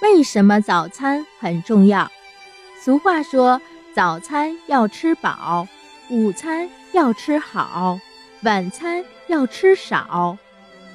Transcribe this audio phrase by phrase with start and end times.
[0.00, 2.10] 为什么早餐很重要？
[2.80, 3.60] 俗话说，
[3.92, 5.66] 早餐要吃饱，
[6.08, 7.98] 午餐要吃好，
[8.42, 10.38] 晚餐要吃少。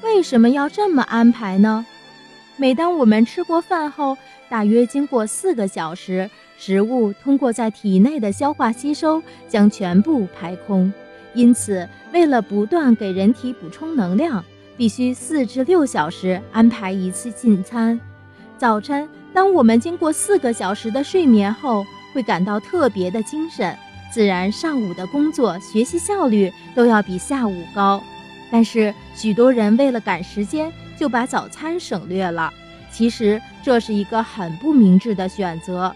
[0.01, 1.85] 为什么要这么安排呢？
[2.55, 4.17] 每当我们吃过饭后，
[4.49, 10.91] 大约经过四个小时，食物通过在体内的消化吸收，将全部排空。
[11.33, 14.43] 因此，为了不断给人体补充能量，
[14.77, 17.99] 必须四至六小时安排一次进餐。
[18.63, 23.77] 早晨，当我们经过四个小时的睡眠后，会感到特别的精神，
[24.09, 28.01] 自然上午的工作学习效率都要比下午高。
[28.49, 32.49] 但是，许多人为了赶时间，就把早餐省略了。
[32.89, 35.93] 其实，这是一个很不明智的选择。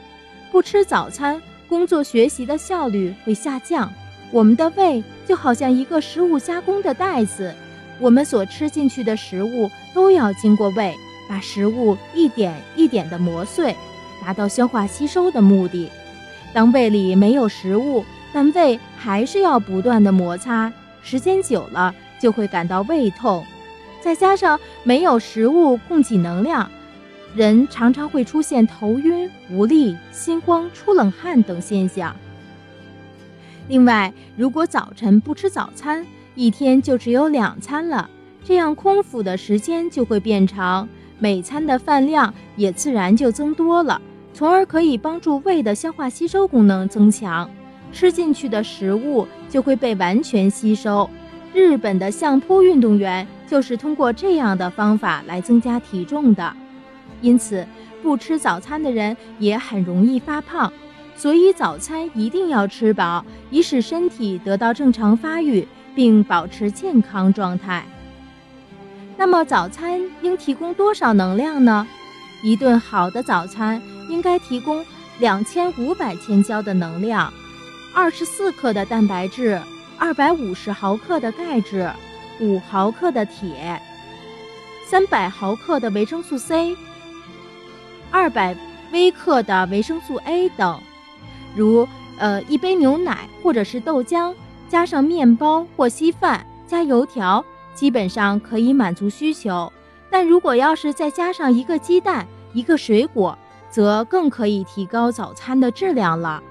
[0.52, 3.90] 不吃早餐，工作学习的效率会下降。
[4.30, 7.56] 我们的胃就好像一个食物加工的袋子，
[7.98, 10.94] 我们所吃进去的食物都要经过胃。
[11.28, 13.76] 把食物一点一点地磨碎，
[14.22, 15.90] 达到消化吸收的目的。
[16.54, 18.04] 当胃里没有食物，
[18.34, 23.46] 但胃还是要不断的摩擦，时间久了就会感到胃痛。
[24.02, 26.70] 再加上没有食物供给能量，
[27.36, 32.16] 人常常会出现头晕、无力、心慌、出冷汗等现象。
[33.68, 38.10] 另外，如果早晨不吃早餐，一天就只有两餐了，
[38.46, 40.88] 这样空腹的时间就会变长。
[41.20, 44.02] 每餐的饭量也自然就增多了，
[44.34, 47.50] 从而可以帮助胃的消化吸收功能增强，
[47.92, 51.10] 吃进去的食物就会被完全吸收。
[51.54, 56.54] 日本的相扑运动员就是通过这样的方法来增加体重的。
[57.20, 57.66] 因此，
[58.04, 60.72] 不吃早餐的人也很容易发胖，
[61.16, 67.84] 所以早餐一定要吃饱，以使身体得到正常发育并保持健康状态。
[69.18, 71.88] 那么早餐应提供多少能量呢？
[72.44, 74.86] 一顿好的早餐应该提供
[75.18, 77.34] 两千五百千焦的能量，
[77.96, 79.60] 二十四克的蛋白质，
[79.98, 81.92] 二百五十毫克的钙质，
[82.40, 83.82] 五毫克的铁，
[84.86, 86.78] 三百毫克的维生素 C，
[88.12, 88.56] 二百
[88.92, 90.80] 微克的维生素 A 等。
[91.56, 91.88] 如
[92.20, 94.32] 呃一杯牛奶或者是豆浆，
[94.70, 97.44] 加上面包或稀饭，加油条。
[97.78, 99.72] 基本上可以满足需求，
[100.10, 103.38] 但如果要是再加上一个鸡蛋、一个水果，
[103.70, 106.42] 则更可以提高早餐的质量了。